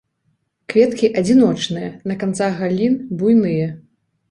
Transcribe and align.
Кветкі 0.71 1.09
адзіночныя, 1.21 1.91
на 2.13 2.19
канцах 2.25 2.59
галін, 2.65 2.99
буйныя. 3.23 3.71